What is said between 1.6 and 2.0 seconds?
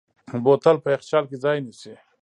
نیسي.